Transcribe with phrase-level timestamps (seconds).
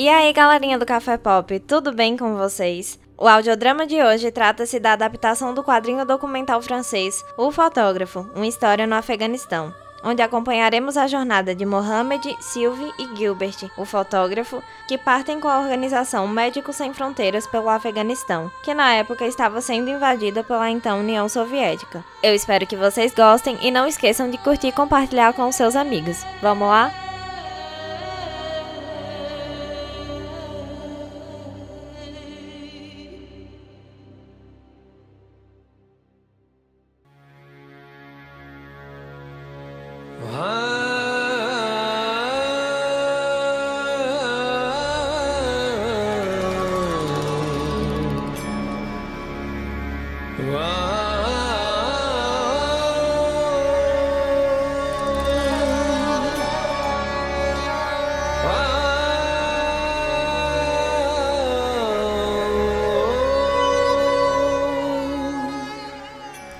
[0.00, 2.98] E aí, galerinha do Café Pop, tudo bem com vocês?
[3.18, 8.86] O audiodrama de hoje trata-se da adaptação do quadrinho documental francês O Fotógrafo, uma história
[8.86, 15.38] no Afeganistão, onde acompanharemos a jornada de Mohamed, Sylvie e Gilbert, o fotógrafo, que partem
[15.38, 20.70] com a organização Médicos Sem Fronteiras pelo Afeganistão, que na época estava sendo invadida pela
[20.70, 22.02] então União Soviética.
[22.22, 25.76] Eu espero que vocês gostem e não esqueçam de curtir e compartilhar com os seus
[25.76, 26.24] amigos.
[26.40, 27.09] Vamos lá?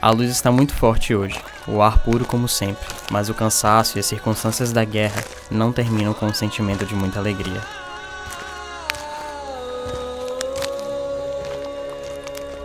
[0.02, 4.00] A luz está muito forte hoje, o ar puro como sempre, mas o cansaço e
[4.00, 7.60] as circunstâncias da guerra não terminam com um sentimento de muita alegria.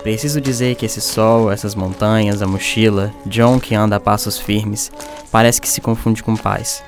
[0.02, 4.90] Preciso dizer que esse sol, essas montanhas, a mochila, John que anda a passos firmes,
[5.30, 6.82] parece que se confunde com paz.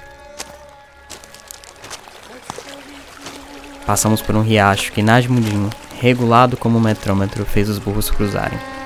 [3.86, 8.77] Passamos por um riacho que Nasmudinho, regulado como um metrômetro, fez os burros cruzarem.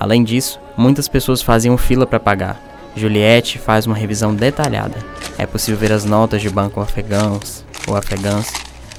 [0.00, 2.58] Além disso, muitas pessoas faziam fila para pagar.
[2.96, 4.96] Juliette faz uma revisão detalhada.
[5.36, 8.50] É possível ver as notas de banco afegãos ou afegãs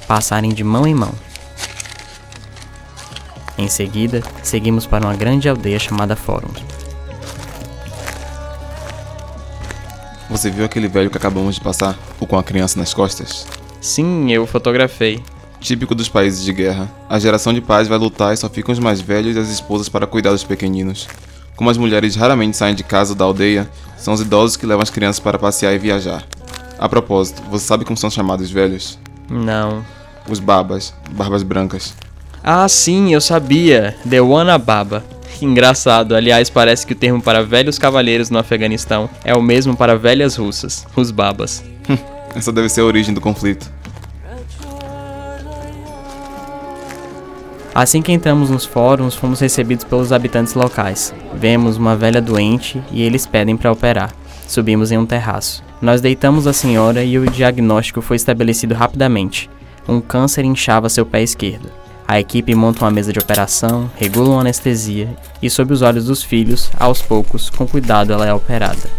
[0.06, 1.12] passarem de mão em mão.
[3.58, 6.48] Em seguida, seguimos para uma grande aldeia chamada Fórum.
[10.30, 13.46] Você viu aquele velho que acabamos de passar, o com a criança nas costas?
[13.80, 15.22] Sim, eu fotografei.
[15.62, 18.80] Típico dos países de guerra, a geração de pais vai lutar e só ficam os
[18.80, 21.06] mais velhos e as esposas para cuidar dos pequeninos.
[21.54, 24.82] Como as mulheres raramente saem de casa ou da aldeia, são os idosos que levam
[24.82, 26.26] as crianças para passear e viajar.
[26.80, 28.98] A propósito, você sabe como são chamados velhos?
[29.30, 29.84] Não.
[30.28, 31.94] Os babas, barbas brancas.
[32.42, 33.96] Ah, sim, eu sabia.
[34.08, 35.04] The One Baba.
[35.40, 39.96] Engraçado, aliás, parece que o termo para velhos cavalheiros no Afeganistão é o mesmo para
[39.96, 41.62] velhas russas, os babas.
[42.34, 43.70] Essa deve ser a origem do conflito.
[47.74, 51.14] Assim que entramos nos fóruns, fomos recebidos pelos habitantes locais.
[51.34, 54.12] Vemos uma velha doente e eles pedem para operar.
[54.46, 55.64] Subimos em um terraço.
[55.80, 59.48] Nós deitamos a senhora e o diagnóstico foi estabelecido rapidamente.
[59.88, 61.70] Um câncer inchava seu pé esquerdo.
[62.06, 65.08] A equipe monta uma mesa de operação, regula uma anestesia
[65.40, 68.90] e, sob os olhos dos filhos, aos poucos, com cuidado, ela é operada.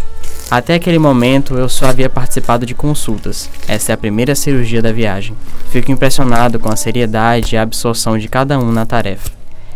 [0.53, 3.49] Até aquele momento eu só havia participado de consultas.
[3.67, 5.35] Essa é a primeira cirurgia da viagem.
[5.71, 9.31] Fico impressionado com a seriedade e a absorção de cada um na tarefa.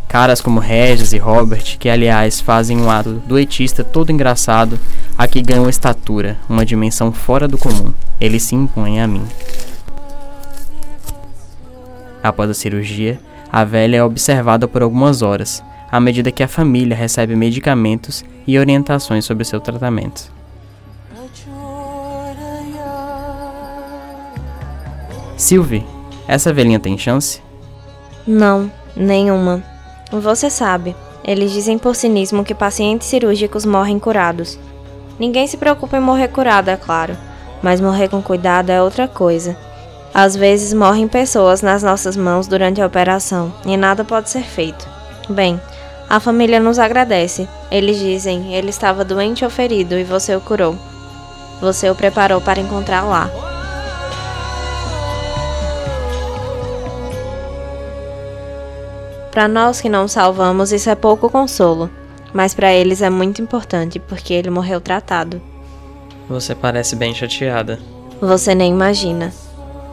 [0.08, 4.80] Caras como Regis e Robert, que aliás fazem um ato duetista todo engraçado,
[5.18, 7.92] aqui ganham estatura, uma dimensão fora do comum.
[8.22, 9.26] Eles se impõem a mim.
[12.22, 13.20] Após a cirurgia,
[13.52, 18.60] a velha é observada por algumas horas, à medida que a família recebe medicamentos e
[18.60, 20.37] orientações sobre seu tratamento.
[25.38, 25.86] Sylvie,
[26.28, 27.42] essa velhinha tem chance?
[28.26, 29.64] Não, nenhuma.
[30.12, 34.58] Você sabe, eles dizem por cinismo que pacientes cirúrgicos morrem curados.
[35.20, 37.16] Ninguém se preocupa em morrer curado, é claro,
[37.62, 39.56] mas morrer com cuidado é outra coisa.
[40.12, 44.88] Às vezes morrem pessoas nas nossas mãos durante a operação e nada pode ser feito.
[45.30, 45.62] Bem,
[46.10, 47.48] a família nos agradece.
[47.70, 50.76] Eles dizem ele estava doente ou ferido e você o curou.
[51.62, 53.47] Você o preparou para encontrar lá.
[59.38, 61.92] Para nós que não salvamos, isso é pouco consolo,
[62.34, 65.40] mas para eles é muito importante porque ele morreu tratado.
[66.28, 67.78] Você parece bem chateada.
[68.20, 69.32] Você nem imagina.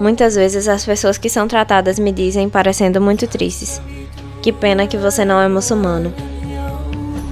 [0.00, 3.82] Muitas vezes as pessoas que são tratadas me dizem parecendo muito tristes.
[4.40, 6.14] Que pena que você não é muçulmano.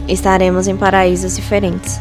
[0.06, 1.98] Estaremos em paraísos diferentes.